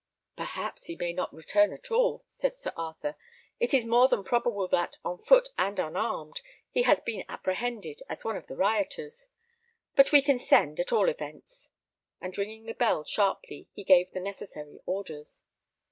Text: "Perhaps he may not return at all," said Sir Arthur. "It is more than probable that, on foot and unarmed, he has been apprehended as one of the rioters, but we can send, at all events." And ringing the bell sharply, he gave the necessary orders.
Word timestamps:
"Perhaps 0.35 0.85
he 0.87 0.95
may 0.95 1.13
not 1.13 1.31
return 1.31 1.71
at 1.71 1.91
all," 1.91 2.25
said 2.27 2.57
Sir 2.57 2.73
Arthur. 2.75 3.15
"It 3.59 3.71
is 3.71 3.85
more 3.85 4.07
than 4.07 4.23
probable 4.23 4.67
that, 4.69 4.97
on 5.05 5.19
foot 5.23 5.49
and 5.59 5.77
unarmed, 5.77 6.41
he 6.71 6.81
has 6.81 7.01
been 7.01 7.23
apprehended 7.29 8.01
as 8.09 8.23
one 8.23 8.35
of 8.35 8.47
the 8.47 8.55
rioters, 8.57 9.27
but 9.95 10.11
we 10.11 10.23
can 10.23 10.39
send, 10.39 10.79
at 10.79 10.91
all 10.91 11.07
events." 11.07 11.69
And 12.19 12.35
ringing 12.35 12.63
the 12.65 12.73
bell 12.73 13.03
sharply, 13.03 13.69
he 13.73 13.83
gave 13.83 14.09
the 14.11 14.19
necessary 14.19 14.79
orders. 14.87 15.43